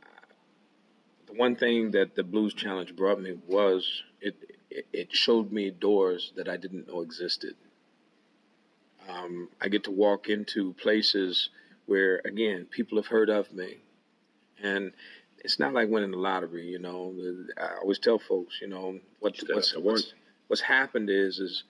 [1.27, 4.37] the one thing that the blues challenge brought me was it
[4.71, 7.55] it, it showed me doors that i didn't know existed
[9.11, 11.51] um, i get to walk into places
[11.87, 13.79] where again people have heard of me
[14.63, 14.93] and
[15.39, 17.15] it's not like winning the lottery you know
[17.59, 19.95] i always tell folks you know what, what's, have to work.
[19.95, 20.15] what's
[20.49, 21.65] what's happened is is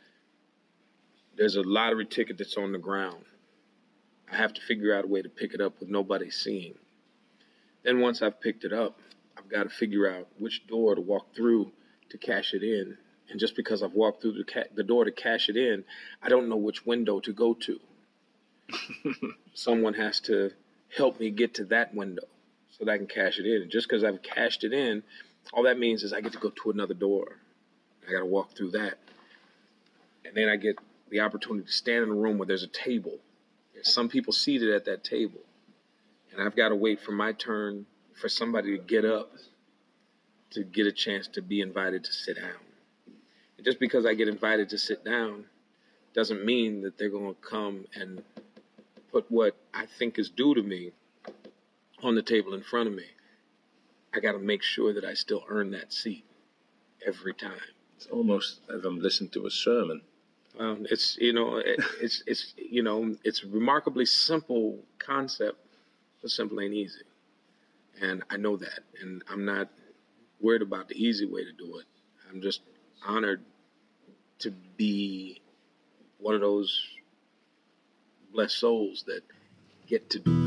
[1.37, 3.25] there's a lottery ticket that's on the ground
[4.33, 6.75] I have to figure out a way to pick it up with nobody seeing.
[7.83, 8.99] Then once I've picked it up,
[9.37, 11.73] I've got to figure out which door to walk through
[12.11, 12.97] to cash it in.
[13.31, 15.85] And just because I've walked through the, ca- the door to cash it in,
[16.23, 17.81] I don't know which window to go to.
[19.55, 20.51] Someone has to
[20.97, 22.25] help me get to that window
[22.79, 23.63] so that I can cash it in.
[23.63, 25.03] And just because I've cashed it in,
[25.53, 27.37] all that means is I get to go to another door.
[28.09, 28.99] I got to walk through that.
[30.25, 30.77] And then I get
[31.09, 33.19] the opportunity to stand in a room where there's a table
[33.81, 35.41] there's some people seated at that table,
[36.33, 37.87] and I've got to wait for my turn
[38.21, 39.33] for somebody to get up
[40.51, 42.59] to get a chance to be invited to sit down.
[43.61, 45.45] And just because I get invited to sit down
[46.15, 48.23] doesn't mean that they're going to come and
[49.13, 50.93] put what I think is due to me
[52.03, 53.05] on the table in front of me.
[54.15, 56.25] I got to make sure that I still earn that seat
[57.07, 57.61] every time.
[57.97, 60.01] It's almost as I'm listening to a sermon.
[60.59, 65.59] Um, it's you know it, it's it's you know it's a remarkably simple concept,
[66.23, 67.03] but simple ain't easy,
[68.01, 69.69] and I know that, and I'm not
[70.41, 71.85] worried about the easy way to do it.
[72.31, 72.63] I'm just
[73.07, 73.43] honored
[74.41, 75.41] to be
[76.19, 76.87] one of those
[78.33, 79.23] blessed souls that
[79.87, 80.41] get to do it.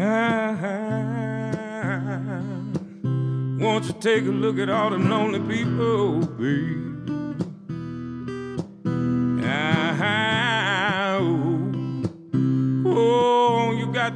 [0.00, 0.60] Ah,
[3.58, 6.87] won't you take a look at all the lonely people, babe?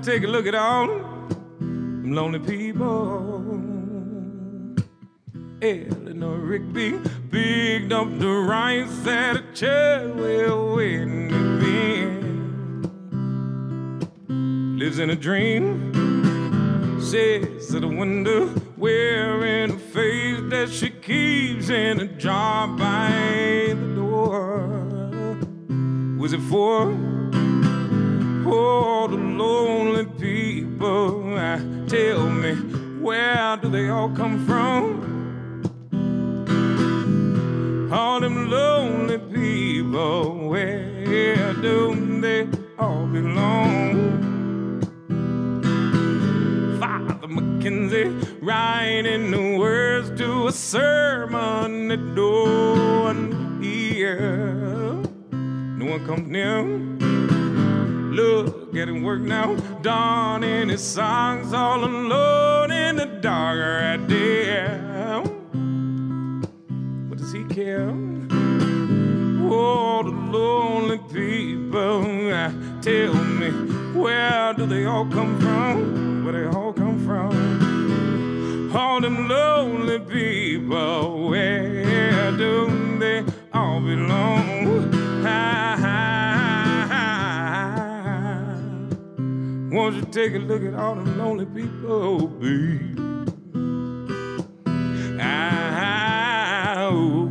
[0.02, 3.40] Take a look at all them lonely people.
[5.62, 6.98] Eleanor Rigby
[7.30, 11.72] picked up the rice at a chair well waiting to be
[14.84, 15.92] Lives in a dream
[17.00, 23.94] sits at a window wearing a face that she keeps in a jar by the
[23.94, 24.84] door.
[26.18, 28.42] Was it for the
[29.38, 31.34] lonely people?
[31.36, 31.58] Ah,
[31.88, 32.54] tell me,
[33.00, 35.02] where do they all come from?
[37.92, 44.10] All them lonely people, where do they all belong?
[46.80, 54.18] Father McKenzie writing the words to a sermon that no one hear.
[55.78, 56.62] No one comes near.
[58.12, 65.20] Look him work now, donning his songs all alone in the dark right there.
[67.08, 67.90] What does he care?
[69.54, 72.32] Oh, the lonely people.
[72.32, 72.50] ah,
[72.80, 73.50] Tell me,
[73.92, 76.24] where do they all come from?
[76.24, 78.72] Where they all come from?
[78.74, 84.90] All them lonely people, where do they all belong?
[89.72, 93.00] Won't you take a look at all them lonely people, babe?
[95.18, 97.30] Ah, oh.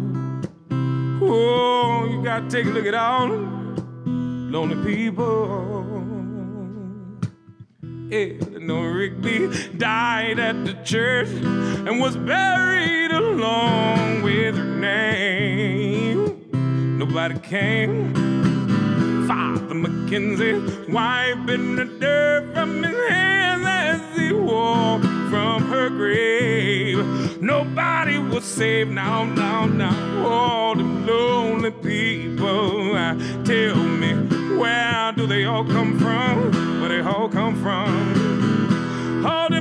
[1.21, 5.85] Oh, you gotta take a look at all them lonely people.
[8.11, 16.49] Eleanor Rigby died at the church and was buried along with her name.
[16.97, 18.31] Nobody came.
[19.27, 26.97] Father McKenzie wiping the dirt from his hands as he walked from her grave.
[27.41, 30.27] Nobody was saved now, now, now.
[30.27, 32.95] All the lonely people.
[32.95, 33.13] uh,
[33.45, 34.11] Tell me,
[34.57, 36.51] where do they all come from?
[36.81, 39.25] Where they all come from?
[39.25, 39.60] All them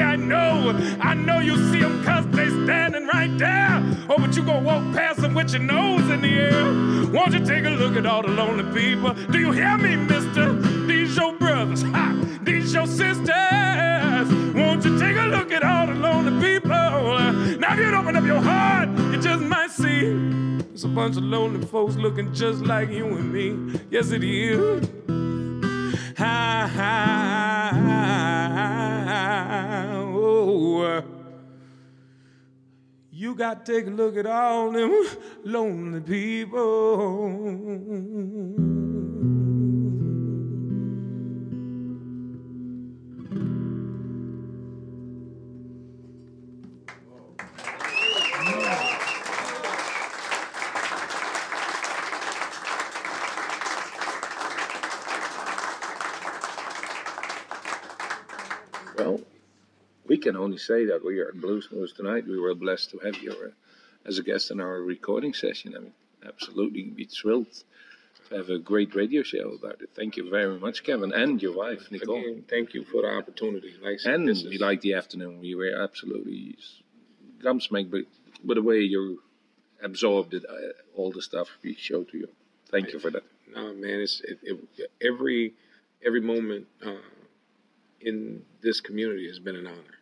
[0.00, 3.82] I know, I know you see them cause they standing right there.
[4.08, 7.10] Oh, but you gonna walk past them with your nose in the air.
[7.10, 9.14] Won't you take a look at all the lonely people?
[9.30, 10.52] Do you hear me, mister?
[10.86, 14.28] These your brothers, ha, these your sisters.
[14.54, 16.70] Won't you take a look at all the lonely people?
[16.70, 21.24] Now, if you open up your heart, you just might see it's a bunch of
[21.24, 23.80] lonely folks looking just like you and me.
[23.90, 24.88] Yes, it is.
[26.22, 27.70] Oh.
[33.10, 35.06] You got to take a look at all them
[35.44, 37.30] lonely people.
[60.40, 62.26] Only say that we are at Bluesmoose tonight.
[62.26, 63.50] We were blessed to have you uh,
[64.08, 65.74] as a guest in our recording session.
[65.76, 65.92] I mean,
[66.26, 67.52] absolutely be thrilled
[68.28, 69.90] to have a great radio show about it.
[69.94, 72.18] Thank you very much, Kevin, and your wife, Nicole.
[72.18, 73.74] Again, thank you for the opportunity.
[73.82, 74.60] Like and we is...
[74.60, 75.40] like the afternoon.
[75.40, 76.56] We were absolutely
[77.42, 78.04] gumsmack, but,
[78.42, 79.22] but the way you
[79.82, 82.28] absorbed it, uh, all the stuff we showed to you.
[82.70, 83.24] Thank you for that.
[83.54, 85.54] No, man, it's it, it, every
[86.02, 86.94] every moment uh,
[88.00, 89.99] in this community has been an honor.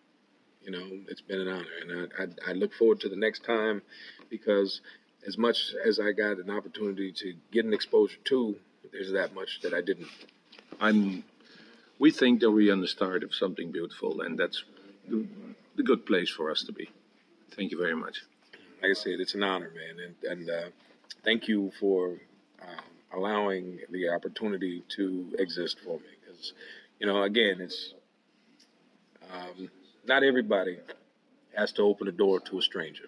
[0.69, 3.43] You know, it's been an honor, and I, I, I look forward to the next
[3.43, 3.81] time
[4.29, 4.83] because
[5.27, 8.55] as much as I got an opportunity to get an exposure to,
[8.93, 10.09] there's that much that I didn't.
[10.79, 11.25] I'm.
[11.99, 14.63] We think that we're on the start of something beautiful, and that's
[15.09, 15.27] the,
[15.75, 16.91] the good place for us to be.
[17.53, 18.19] Thank you very much.
[18.83, 20.69] Like I said, it's an honor, man, and, and uh,
[21.25, 22.19] thank you for
[22.61, 26.13] uh, allowing the opportunity to exist for me.
[26.21, 26.53] Because,
[27.01, 27.95] you know, again, it's
[29.33, 29.71] um,
[30.07, 30.79] not everybody
[31.57, 33.05] has to open the door to a stranger.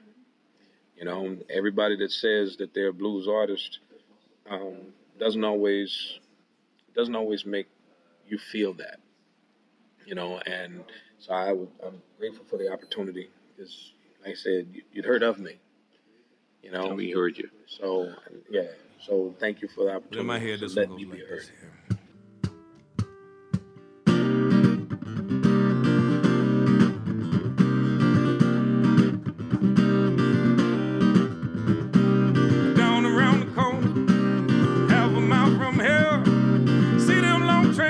[0.97, 3.79] You know, everybody that says that they're a blues artist
[4.51, 4.77] um,
[5.19, 6.19] doesn't always
[6.95, 7.69] doesn't always make
[8.29, 8.99] you feel that.
[10.05, 10.83] You know, and
[11.19, 15.39] so I am grateful for the opportunity because, like I said, you, would heard of
[15.39, 15.59] me.
[16.63, 17.49] You know, we heard you.
[17.67, 18.13] So
[18.51, 18.67] yeah,
[19.01, 20.21] so thank you for the opportunity.
[20.21, 21.23] In my head, this let me be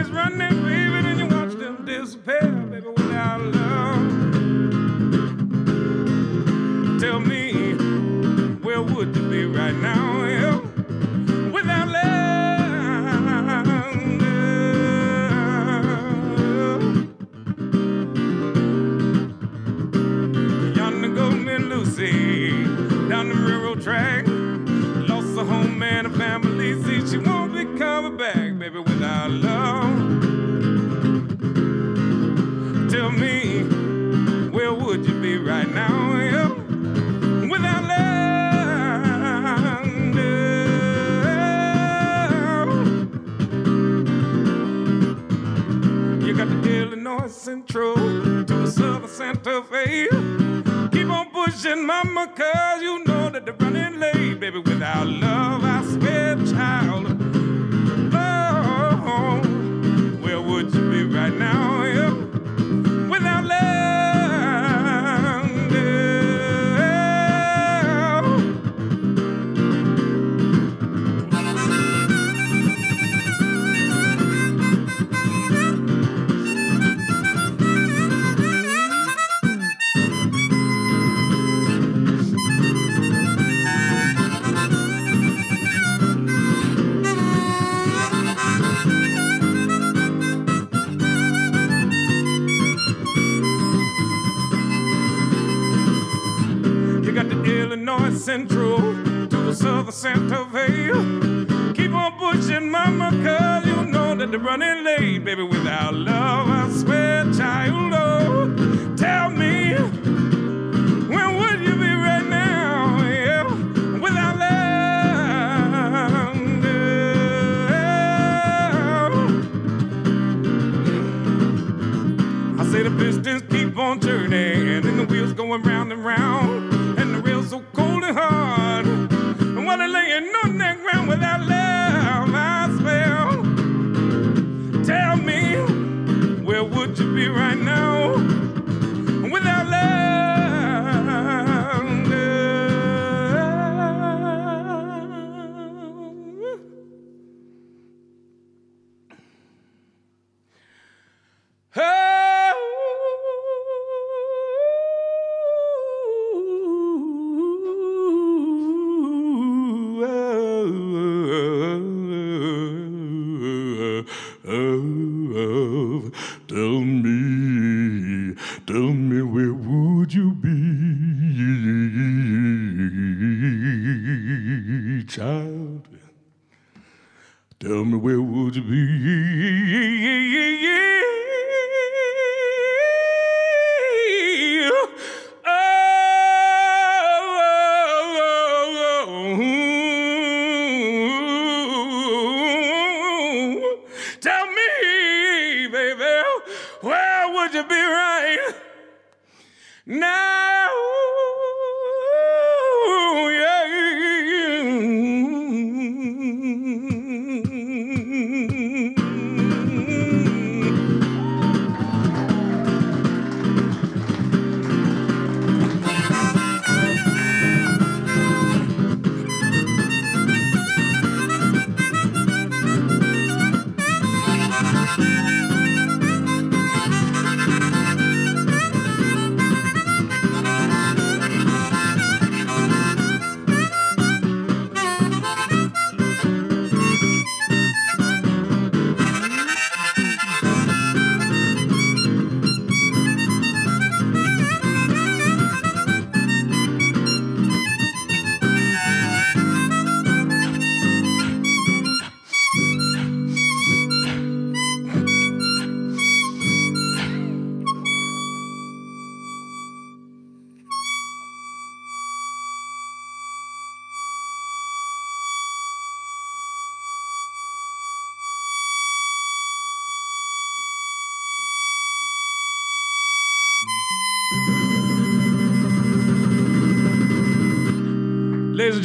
[0.09, 0.31] heard.
[0.31, 0.50] Central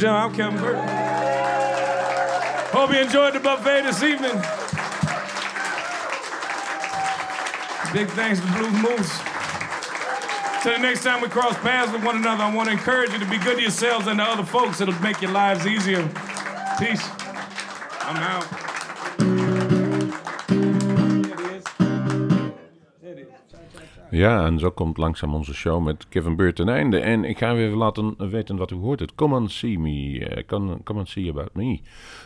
[0.06, 0.88] Gentlemen, I'm Kevin Burton.
[2.70, 4.30] Hope you enjoyed the buffet this evening.
[7.92, 9.20] Big thanks to Blues Moose.
[10.62, 13.18] Till the next time we cross paths with one another, I want to encourage you
[13.18, 14.80] to be good to yourselves and to other folks.
[14.80, 16.08] It'll make your lives easier.
[16.78, 17.04] Peace.
[18.02, 18.65] I'm out.
[24.16, 26.98] Ja, en zo komt langzaam onze show met Kevin Beard ten einde.
[27.00, 29.00] En ik ga u even laten weten wat u hoort.
[29.00, 30.18] Het Come and See Me.
[30.28, 31.80] eh, come, come and See About Me.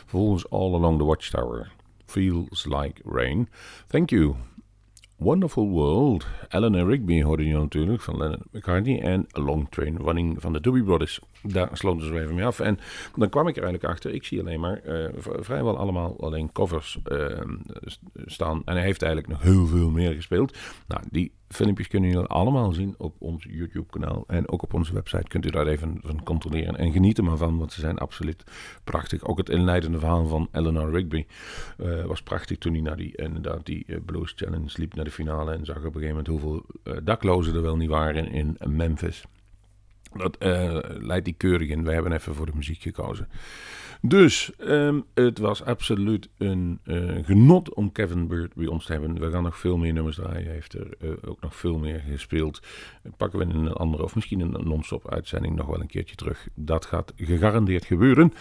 [0.05, 1.71] Vervolgens All Along the Watchtower.
[2.05, 3.49] Feels Like Rain.
[3.87, 4.35] Thank you.
[5.17, 6.27] Wonderful World.
[6.49, 9.01] Eleanor Rigby hoorde je natuurlijk van Lennon McCartney.
[9.01, 11.19] En A Long Train Running van de Doobie Brothers.
[11.43, 12.59] Daar sloten ze even mee af.
[12.59, 12.79] En
[13.15, 14.13] dan kwam ik er eigenlijk achter.
[14.13, 17.39] Ik zie alleen maar eh, vrijwel allemaal alleen covers eh,
[17.83, 18.61] st- staan.
[18.65, 20.57] En hij heeft eigenlijk nog heel veel meer gespeeld.
[20.87, 24.23] Nou, die filmpjes kunnen jullie allemaal zien op ons YouTube-kanaal.
[24.27, 26.75] En ook op onze website kunt u daar even van controleren.
[26.75, 28.43] En geniet er maar van, want ze zijn absoluut
[28.83, 29.23] prachtig.
[29.23, 31.25] Ook het inleidende verhaal van Eleanor Rigby
[31.77, 35.11] eh, was prachtig toen hij naar die, inderdaad, die eh, Blues Challenge liep naar de
[35.11, 35.53] finale.
[35.53, 36.65] En zag op een gegeven moment hoeveel
[37.03, 39.23] daklozen er wel niet waren in Memphis.
[40.13, 41.83] Dat eh, leidt die keurig in.
[41.83, 43.27] Wij hebben even voor de muziek gekozen.
[44.01, 49.19] Dus ehm, het was absoluut een eh, genot om Kevin Bird bij ons te hebben.
[49.19, 50.43] We gaan nog veel meer nummers draaien.
[50.43, 52.61] Hij heeft er eh, ook nog veel meer gespeeld.
[53.17, 56.47] Pakken we in een andere of misschien een non-stop uitzending nog wel een keertje terug.
[56.55, 58.33] Dat gaat gegarandeerd gebeuren.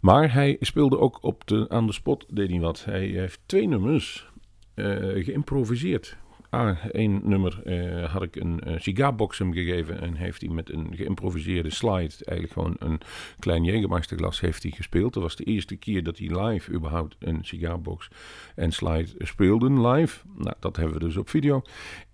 [0.00, 2.84] Maar hij speelde ook op de, aan de spot, deed hij wat.
[2.84, 4.28] Hij heeft twee nummers
[5.14, 6.16] geïmproviseerd.
[6.56, 10.70] Ah, één nummer eh, had ik een eh, sigaarbox hem gegeven en heeft hij met
[10.70, 13.00] een geïmproviseerde slide, eigenlijk gewoon een
[13.38, 15.14] klein Jägermeister glas, heeft hij gespeeld.
[15.14, 18.08] Dat was de eerste keer dat hij live überhaupt een sigaarbox
[18.54, 20.26] en slide speelden live.
[20.36, 21.62] Nou, dat hebben we dus op video.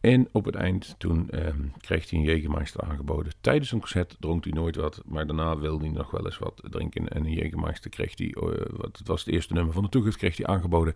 [0.00, 3.32] En op het eind, toen ehm, kreeg hij een Jägermeister aangeboden.
[3.40, 6.62] Tijdens een concert dronk hij nooit wat, maar daarna wilde hij nog wel eens wat
[6.70, 7.08] drinken.
[7.08, 10.16] En een Jägermeister kreeg hij, eh, wat, het was het eerste nummer van de toegift,
[10.16, 10.94] kreeg hij aangeboden.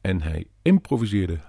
[0.00, 1.40] En hij improviseerde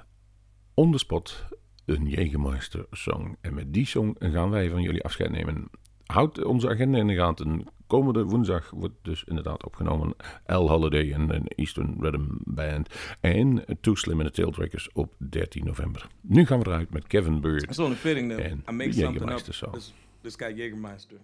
[0.77, 1.45] on the spot
[1.85, 3.37] een Jägermeister song.
[3.41, 5.69] En met die song gaan wij van jullie afscheid nemen.
[6.05, 7.65] Houd onze agenda in de gaten.
[7.87, 10.15] Komende woensdag wordt dus inderdaad opgenomen
[10.45, 12.89] L Holiday en een Eastern Rhythm Band.
[13.19, 16.07] En Too Slim and the op 13 november.
[16.21, 17.63] Nu gaan we eruit met Kevin Bird.
[17.63, 19.53] It's only fitting that I make something up.
[19.53, 19.73] Song.
[19.73, 21.17] This, this guy Jägermeister.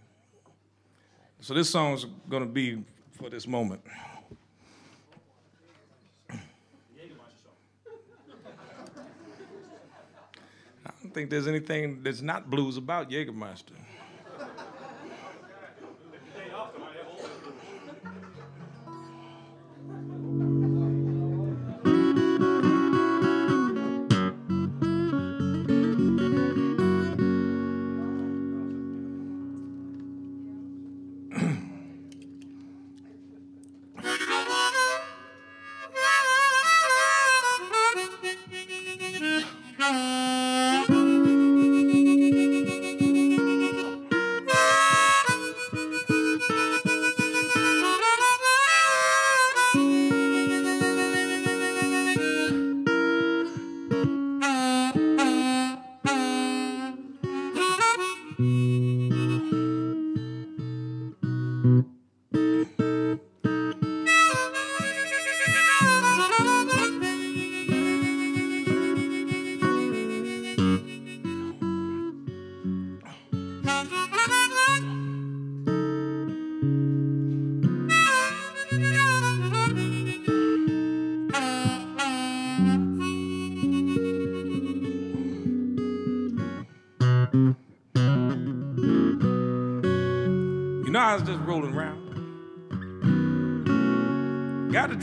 [1.39, 3.81] So this song is going to be for this moment.
[11.13, 13.77] Think there's anything that's not blues about Jägermeister.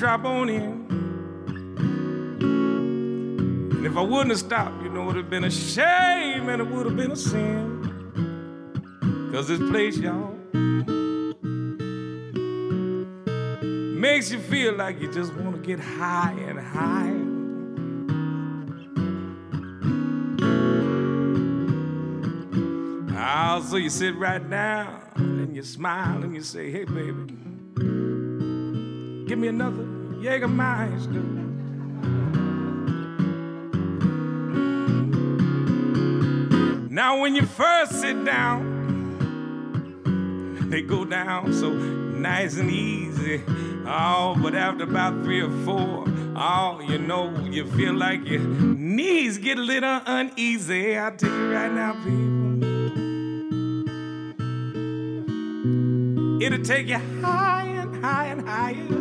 [0.01, 0.87] Drop on in.
[2.41, 6.63] And if I wouldn't have stopped, you know, it would have been a shame and
[6.63, 7.77] it would have been a sin.
[9.31, 10.35] Cause this place, y'all,
[14.01, 17.19] makes you feel like you just want to get high and high.
[23.53, 27.37] Oh, so you sit right down and you smile and you say, hey, baby,
[29.27, 29.90] give me another
[30.21, 31.25] Jägermeister.
[36.91, 38.79] Now, when you first sit down,
[40.69, 43.43] they go down so nice and easy.
[43.87, 46.05] Oh, but after about three or four,
[46.37, 50.99] oh, you know, you feel like your knees get a little uneasy.
[50.99, 52.31] I tell you right now, people.
[56.43, 59.00] It'll take you high and high and higher.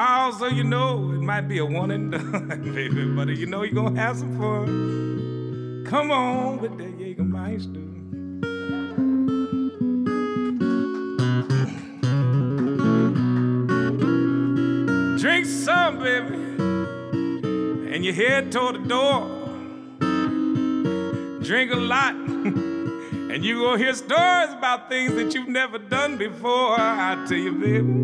[0.00, 3.64] Oh, so you know it might be a one and done, baby, but you know
[3.64, 5.84] you're gonna have some fun.
[5.88, 7.84] Come on with that Jägermeister.
[15.20, 16.36] Drink some, baby,
[17.92, 19.26] and you head toward the door.
[21.42, 26.78] Drink a lot, and you gonna hear stories about things that you've never done before.
[26.78, 27.97] I tell you, baby.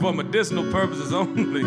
[0.00, 1.62] For medicinal purposes only.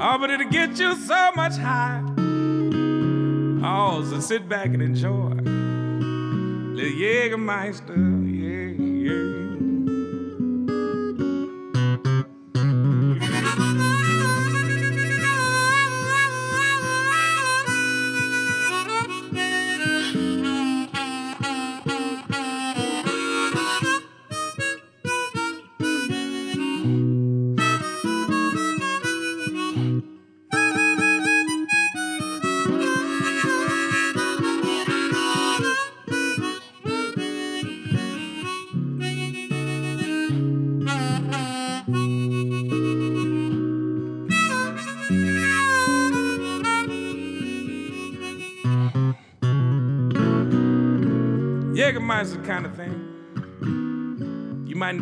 [0.00, 2.02] oh, but it'll get you so much high.
[3.64, 5.30] Oh, so sit back and enjoy.
[6.74, 8.17] Little Jägermeister,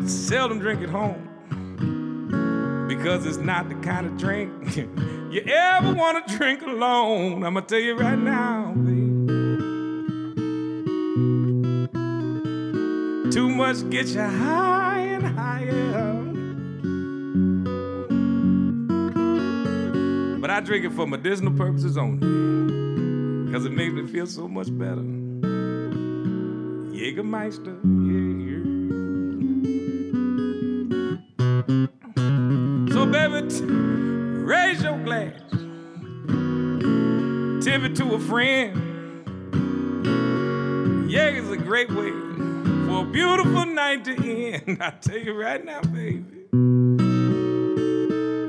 [0.08, 1.22] seldom drink at home
[2.88, 7.44] because it's not the kind of drink you ever want to drink alone.
[7.44, 9.16] I'm gonna tell you right now, baby.
[13.30, 15.66] Too much gets you high and higher.
[20.40, 22.18] But I drink it for medicinal purposes only
[23.46, 25.02] because it makes me feel so much better.
[26.92, 28.45] Jägermeister, yeah.
[33.54, 35.40] Raise your glass,
[37.64, 38.82] tip it to a friend.
[41.10, 42.10] Yeah, it's a great way
[42.86, 44.78] for a beautiful night to end.
[44.82, 46.24] I tell you right now, baby.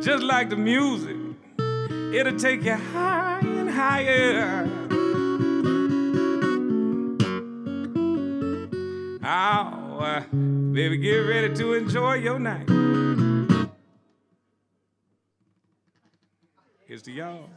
[0.03, 1.15] Just like the music,
[2.13, 4.67] it'll take you high and higher.
[9.23, 12.67] Oh, uh, baby, get ready to enjoy your night.
[17.03, 17.47] To y'all.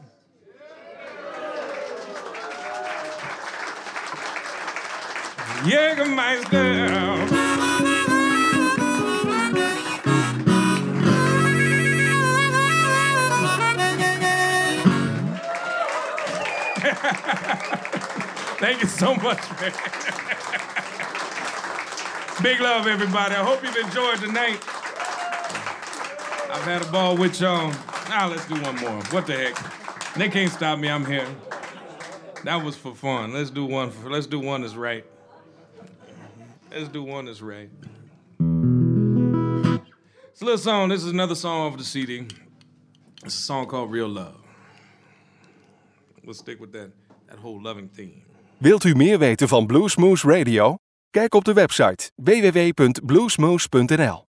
[5.63, 7.27] Jägermeister.
[18.59, 19.73] Thank you so much, man.
[22.43, 23.33] Big love, everybody.
[23.33, 24.61] I hope you've enjoyed tonight.
[26.53, 27.73] I've had a ball with y'all.
[28.11, 29.01] Now let's do one more.
[29.11, 29.55] What the heck?
[30.15, 30.89] They can't stop me.
[30.89, 31.25] I'm here.
[32.43, 33.31] That was for fun.
[33.31, 33.89] Let's do one.
[33.89, 35.05] For, let's do one that's right.
[36.69, 37.69] Let's do one that's right.
[40.31, 40.89] It's a little song.
[40.89, 42.27] This is another song off the CD.
[43.23, 44.35] It's a song called Real Love.
[46.25, 46.91] We'll stick with that,
[47.27, 48.23] that whole loving theme.
[48.57, 50.75] Wilt u meer weten van Bluesmoose Radio?
[51.09, 54.30] Kijk op de website www.bluesmoose.nl.